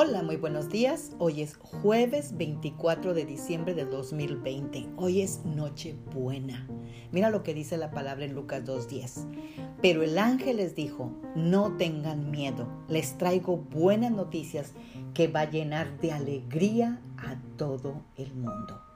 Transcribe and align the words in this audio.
Hola, 0.00 0.22
muy 0.22 0.36
buenos 0.36 0.68
días. 0.68 1.10
Hoy 1.18 1.42
es 1.42 1.56
jueves 1.56 2.36
24 2.36 3.14
de 3.14 3.24
diciembre 3.24 3.74
del 3.74 3.90
2020. 3.90 4.90
Hoy 4.96 5.22
es 5.22 5.44
Nochebuena. 5.44 6.68
Mira 7.10 7.30
lo 7.30 7.42
que 7.42 7.52
dice 7.52 7.76
la 7.76 7.90
palabra 7.90 8.24
en 8.24 8.32
Lucas 8.32 8.64
2.10. 8.64 9.26
Pero 9.82 10.04
el 10.04 10.16
ángel 10.16 10.58
les 10.58 10.76
dijo, 10.76 11.10
no 11.34 11.76
tengan 11.76 12.30
miedo, 12.30 12.68
les 12.86 13.18
traigo 13.18 13.56
buenas 13.56 14.12
noticias 14.12 14.72
que 15.14 15.26
va 15.26 15.40
a 15.40 15.50
llenar 15.50 15.98
de 15.98 16.12
alegría 16.12 17.00
a 17.16 17.34
todo 17.56 18.00
el 18.14 18.32
mundo. 18.36 18.87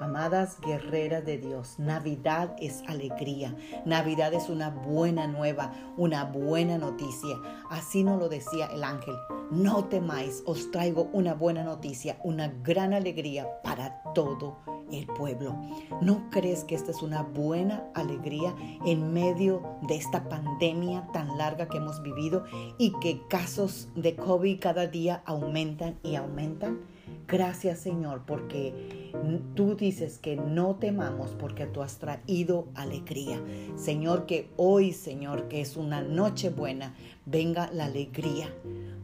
Amadas 0.00 0.60
guerreras 0.60 1.26
de 1.26 1.38
Dios, 1.38 1.74
Navidad 1.78 2.54
es 2.60 2.82
alegría, 2.86 3.56
Navidad 3.84 4.32
es 4.32 4.48
una 4.48 4.70
buena 4.70 5.26
nueva, 5.26 5.72
una 5.96 6.24
buena 6.24 6.78
noticia. 6.78 7.36
Así 7.68 8.04
nos 8.04 8.20
lo 8.20 8.28
decía 8.28 8.66
el 8.66 8.84
ángel. 8.84 9.16
No 9.50 9.86
temáis, 9.86 10.44
os 10.46 10.70
traigo 10.70 11.08
una 11.12 11.34
buena 11.34 11.64
noticia, 11.64 12.20
una 12.22 12.46
gran 12.62 12.92
alegría 12.92 13.48
para 13.64 14.00
todo 14.14 14.58
el 14.92 15.06
pueblo. 15.06 15.56
¿No 16.00 16.30
crees 16.30 16.62
que 16.62 16.76
esta 16.76 16.92
es 16.92 17.02
una 17.02 17.22
buena 17.22 17.84
alegría 17.94 18.54
en 18.86 19.12
medio 19.12 19.78
de 19.88 19.96
esta 19.96 20.28
pandemia 20.28 21.08
tan 21.12 21.36
larga 21.36 21.68
que 21.68 21.78
hemos 21.78 22.02
vivido 22.02 22.44
y 22.78 22.92
que 23.00 23.26
casos 23.28 23.88
de 23.96 24.14
COVID 24.14 24.60
cada 24.60 24.86
día 24.86 25.22
aumentan 25.26 25.98
y 26.04 26.14
aumentan? 26.14 26.78
Gracias 27.28 27.80
Señor 27.80 28.22
porque 28.26 29.12
tú 29.54 29.76
dices 29.76 30.18
que 30.18 30.36
no 30.36 30.76
temamos 30.76 31.32
porque 31.38 31.66
tú 31.66 31.82
has 31.82 31.98
traído 31.98 32.68
alegría. 32.74 33.38
Señor, 33.76 34.24
que 34.24 34.50
hoy, 34.56 34.94
Señor, 34.94 35.46
que 35.48 35.60
es 35.60 35.76
una 35.76 36.00
noche 36.00 36.48
buena, 36.48 36.94
venga 37.26 37.70
la 37.70 37.84
alegría. 37.84 38.48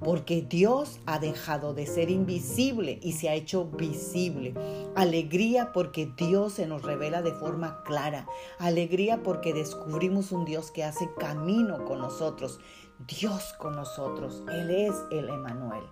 Porque 0.01 0.41
Dios 0.41 1.01
ha 1.05 1.19
dejado 1.19 1.75
de 1.75 1.87
ser 1.87 2.11
invisible 2.11 2.99
y 3.03 3.13
se 3.13 3.29
ha 3.29 3.35
hecho 3.35 3.67
visible. 3.67 4.55
Alegría 4.95 5.73
porque 5.73 6.11
Dios 6.17 6.55
se 6.55 6.67
nos 6.67 6.83
revela 6.83 7.21
de 7.21 7.33
forma 7.33 7.83
clara. 7.85 8.27
Alegría 8.59 9.23
porque 9.23 9.53
descubrimos 9.53 10.33
un 10.33 10.47
Dios 10.47 10.71
que 10.71 10.85
hace 10.85 11.11
camino 11.19 11.85
con 11.85 11.99
nosotros. 11.99 12.59
Dios 13.07 13.55
con 13.59 13.77
nosotros. 13.77 14.43
Él 14.51 14.71
es 14.71 14.95
el 15.11 15.29
Emanuel. 15.29 15.85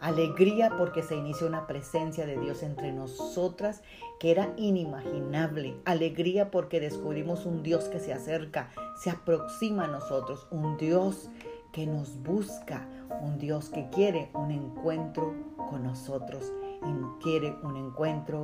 Alegría 0.00 0.70
porque 0.78 1.02
se 1.02 1.16
inició 1.16 1.48
una 1.48 1.66
presencia 1.66 2.24
de 2.24 2.38
Dios 2.38 2.62
entre 2.62 2.92
nosotras 2.92 3.82
que 4.20 4.30
era 4.30 4.52
inimaginable. 4.56 5.76
Alegría 5.84 6.50
porque 6.50 6.78
descubrimos 6.78 7.46
un 7.46 7.62
Dios 7.64 7.84
que 7.84 7.98
se 7.98 8.12
acerca, 8.12 8.70
se 9.02 9.10
aproxima 9.10 9.84
a 9.84 9.88
nosotros. 9.88 10.46
Un 10.50 10.76
Dios 10.76 11.30
que 11.72 11.86
nos 11.86 12.22
busca. 12.22 12.86
Un 13.22 13.38
Dios 13.38 13.70
que 13.70 13.88
quiere 13.90 14.30
un 14.34 14.52
encuentro 14.52 15.34
con 15.70 15.82
nosotros 15.82 16.52
y 16.82 17.22
quiere 17.22 17.56
un 17.62 17.76
encuentro 17.76 18.42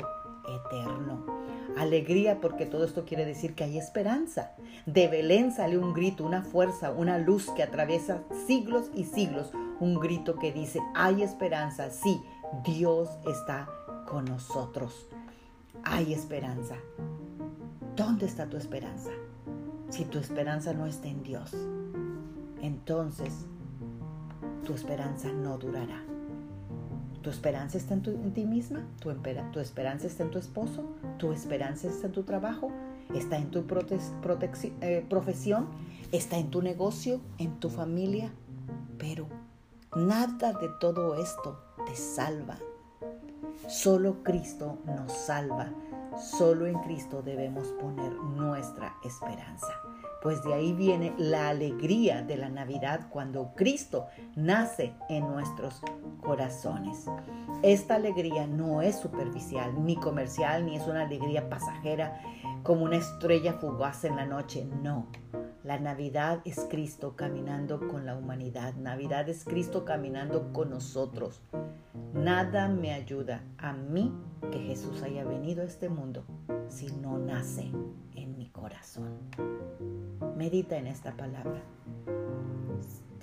eterno. 0.48 1.24
Alegría 1.76 2.40
porque 2.40 2.66
todo 2.66 2.84
esto 2.84 3.04
quiere 3.04 3.24
decir 3.24 3.54
que 3.54 3.64
hay 3.64 3.78
esperanza. 3.78 4.52
De 4.86 5.08
Belén 5.08 5.52
sale 5.52 5.78
un 5.78 5.92
grito, 5.94 6.24
una 6.24 6.42
fuerza, 6.42 6.92
una 6.92 7.18
luz 7.18 7.50
que 7.50 7.62
atraviesa 7.62 8.22
siglos 8.46 8.90
y 8.94 9.04
siglos. 9.04 9.52
Un 9.80 9.94
grito 9.94 10.36
que 10.36 10.52
dice, 10.52 10.80
hay 10.94 11.22
esperanza, 11.22 11.90
sí, 11.90 12.20
Dios 12.64 13.08
está 13.26 13.68
con 14.08 14.24
nosotros. 14.24 15.06
Hay 15.82 16.12
esperanza. 16.12 16.76
¿Dónde 17.96 18.26
está 18.26 18.46
tu 18.48 18.56
esperanza? 18.56 19.10
Si 19.88 20.04
tu 20.04 20.18
esperanza 20.18 20.72
no 20.72 20.86
está 20.86 21.08
en 21.08 21.22
Dios, 21.22 21.54
entonces 22.60 23.46
tu 24.64 24.74
esperanza 24.74 25.32
no 25.32 25.58
durará. 25.58 26.02
¿Tu 27.22 27.30
esperanza 27.30 27.78
está 27.78 27.94
en, 27.94 28.32
ti 28.34 28.44
misma? 28.44 28.86
¿Tu, 29.00 29.10
¿Tu, 29.52 29.60
esperanza 29.60 30.06
está 30.06 30.24
en 30.24 30.30
tu 30.30 30.38
esposo? 30.38 30.84
¿Tu 31.18 31.32
esperanza 31.32 31.88
está 31.88 32.08
en 32.08 32.12
tu 32.12 32.22
trabajo? 32.22 32.70
¿Está 33.14 33.38
en 33.38 33.50
tu 33.50 33.60
eh, 33.60 35.06
profesión? 35.08 35.68
¿Está 36.12 36.36
en 36.36 36.50
tu 36.50 36.60
negocio? 36.60 37.20
¿En 37.38 37.60
tu 37.60 37.70
familia? 37.70 38.30
Pero 38.98 39.26
nada 39.96 40.52
de 40.52 40.68
todo 40.80 41.14
esto 41.14 41.58
te 41.86 41.96
salva. 41.96 42.58
Solo 43.68 44.22
Cristo 44.22 44.78
nos 44.84 45.12
salva. 45.12 45.72
Solo 46.18 46.66
en 46.66 46.78
Cristo 46.80 47.22
debemos 47.22 47.68
poner 47.80 48.12
nuestra 48.12 48.94
esperanza 49.02 49.72
pues 50.24 50.42
de 50.42 50.54
ahí 50.54 50.72
viene 50.72 51.12
la 51.18 51.50
alegría 51.50 52.22
de 52.22 52.38
la 52.38 52.48
Navidad 52.48 53.08
cuando 53.10 53.52
Cristo 53.54 54.06
nace 54.36 54.94
en 55.10 55.28
nuestros 55.28 55.82
corazones. 56.22 57.04
Esta 57.62 57.96
alegría 57.96 58.46
no 58.46 58.80
es 58.80 58.98
superficial, 58.98 59.84
ni 59.84 59.96
comercial, 59.96 60.64
ni 60.64 60.76
es 60.76 60.86
una 60.86 61.02
alegría 61.02 61.50
pasajera 61.50 62.22
como 62.62 62.84
una 62.86 62.96
estrella 62.96 63.52
fugaz 63.52 64.04
en 64.04 64.16
la 64.16 64.24
noche, 64.24 64.64
no. 64.64 65.08
La 65.64 65.78
Navidad 65.78 66.42
es 66.44 66.66
Cristo 66.68 67.16
caminando 67.16 67.88
con 67.88 68.04
la 68.04 68.14
humanidad. 68.14 68.74
Navidad 68.74 69.26
es 69.30 69.44
Cristo 69.46 69.86
caminando 69.86 70.52
con 70.52 70.68
nosotros. 70.68 71.40
Nada 72.12 72.68
me 72.68 72.92
ayuda 72.92 73.42
a 73.56 73.72
mí 73.72 74.12
que 74.52 74.58
Jesús 74.58 75.02
haya 75.02 75.24
venido 75.24 75.62
a 75.62 75.64
este 75.64 75.88
mundo 75.88 76.26
si 76.68 76.88
no 76.88 77.16
nace 77.16 77.72
en 78.14 78.36
mi 78.36 78.50
corazón. 78.50 79.16
Medita 80.36 80.76
en 80.76 80.86
esta 80.86 81.16
palabra. 81.16 81.62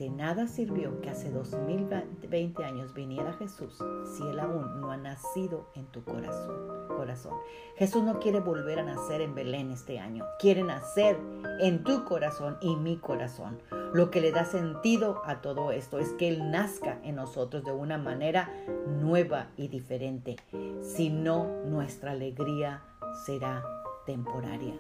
De 0.02 0.10
nada 0.10 0.48
sirvió 0.48 1.00
que 1.00 1.12
hace 1.12 1.30
2020 1.30 2.66
años 2.66 2.92
viniera 2.96 3.34
Jesús 3.34 3.78
si 4.16 4.24
Él 4.24 4.40
aún 4.40 4.82
no 4.82 4.90
ha 4.90 4.98
nacido 4.98 5.68
en 5.76 5.86
tu 5.86 6.04
corazón. 6.04 6.88
corazón. 6.88 7.34
Jesús 7.76 8.02
no 8.02 8.20
quiere 8.20 8.40
volver 8.40 8.80
a 8.80 8.84
nacer 8.84 9.22
en 9.22 9.36
Belén 9.36 9.70
este 9.70 10.00
año. 10.00 10.26
Quiere 10.40 10.64
nacer 10.64 11.20
en 11.60 11.84
tu 11.84 12.04
corazón 12.06 12.58
y 12.62 12.76
mi 12.78 12.98
corazón. 12.98 13.60
Lo 13.94 14.10
que 14.10 14.22
le 14.22 14.32
da 14.32 14.44
sentido 14.44 15.22
a 15.24 15.40
todo 15.42 15.72
esto 15.72 16.00
es 16.00 16.10
que 16.14 16.30
Él 16.30 16.50
nazca 16.50 16.98
en 17.04 17.18
nosotros 17.18 17.64
de 17.64 17.72
una 17.72 18.00
manera 18.00 18.50
nueva 18.88 19.50
y 19.56 19.68
diferente. 19.68 20.36
Si 20.82 21.12
no, 21.12 21.46
nuestra 21.68 22.14
alegría 22.14 22.82
será 23.28 23.64
temporaria 24.08 24.74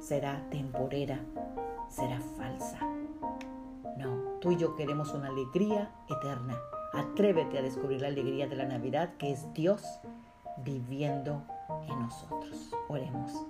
será 0.00 0.44
temporera, 0.50 1.20
será 1.88 2.18
falsa. 2.36 2.80
No, 3.96 4.38
tú 4.40 4.52
y 4.52 4.56
yo 4.56 4.74
queremos 4.74 5.12
una 5.12 5.28
alegría 5.28 5.90
eterna. 6.08 6.58
Atrévete 6.92 7.58
a 7.58 7.62
descubrir 7.62 8.00
la 8.00 8.08
alegría 8.08 8.46
de 8.46 8.56
la 8.56 8.66
Navidad 8.66 9.14
que 9.18 9.32
es 9.32 9.52
Dios 9.54 9.82
viviendo 10.58 11.42
en 11.88 11.98
nosotros. 12.00 12.74
Oremos. 12.88 13.41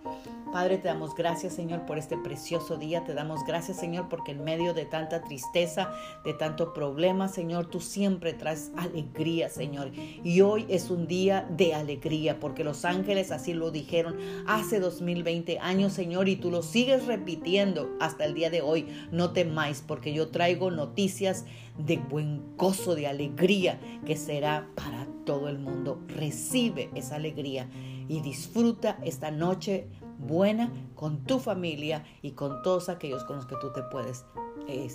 Padre, 0.52 0.76
te 0.76 0.88
damos 0.88 1.14
gracias, 1.14 1.54
Señor, 1.54 1.86
por 1.86 1.96
este 1.96 2.18
precioso 2.18 2.76
día. 2.76 3.04
Te 3.04 3.14
damos 3.14 3.42
gracias, 3.46 3.78
Señor, 3.78 4.10
porque 4.10 4.32
en 4.32 4.44
medio 4.44 4.74
de 4.74 4.84
tanta 4.84 5.22
tristeza, 5.22 5.90
de 6.26 6.34
tanto 6.34 6.74
problema, 6.74 7.28
Señor, 7.28 7.70
tú 7.70 7.80
siempre 7.80 8.34
traes 8.34 8.70
alegría, 8.76 9.48
Señor. 9.48 9.92
Y 10.22 10.42
hoy 10.42 10.66
es 10.68 10.90
un 10.90 11.06
día 11.06 11.48
de 11.56 11.72
alegría, 11.72 12.38
porque 12.38 12.64
los 12.64 12.84
ángeles 12.84 13.30
así 13.30 13.54
lo 13.54 13.70
dijeron 13.70 14.18
hace 14.46 14.78
2020 14.78 15.58
años, 15.58 15.94
Señor, 15.94 16.28
y 16.28 16.36
tú 16.36 16.50
lo 16.50 16.62
sigues 16.62 17.06
repitiendo 17.06 17.88
hasta 17.98 18.26
el 18.26 18.34
día 18.34 18.50
de 18.50 18.60
hoy. 18.60 18.86
No 19.10 19.30
temáis, 19.30 19.80
porque 19.80 20.12
yo 20.12 20.28
traigo 20.28 20.70
noticias 20.70 21.46
de 21.78 21.96
buen 21.96 22.56
gozo, 22.58 22.94
de 22.94 23.06
alegría, 23.06 23.80
que 24.04 24.18
será 24.18 24.68
para 24.74 25.06
todo 25.24 25.48
el 25.48 25.58
mundo. 25.58 25.98
Recibe 26.08 26.90
esa 26.94 27.16
alegría 27.16 27.70
y 28.08 28.20
disfruta 28.20 28.98
esta 29.02 29.30
noche 29.30 29.86
buena 30.18 30.70
con 30.94 31.24
tu 31.24 31.38
familia 31.38 32.04
y 32.22 32.32
con 32.32 32.62
todos 32.62 32.88
aquellos 32.88 33.24
con 33.24 33.36
los 33.36 33.46
que 33.46 33.56
tú 33.60 33.72
te 33.72 33.82
puedes 33.84 34.24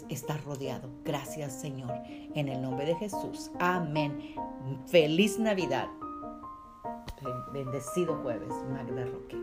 estar 0.10 0.44
rodeado. 0.44 0.90
Gracias 1.04 1.60
Señor, 1.60 1.94
en 2.08 2.48
el 2.48 2.62
nombre 2.62 2.86
de 2.86 2.96
Jesús. 2.96 3.52
Amén. 3.60 4.36
Feliz 4.88 5.38
Navidad. 5.40 5.88
Bendecido 7.54 8.16
jueves, 8.22 8.54
Magda 8.72 9.06
Roque. 9.06 9.38